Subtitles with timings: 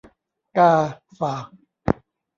[0.57, 0.71] กา
[1.19, 1.45] ฝาก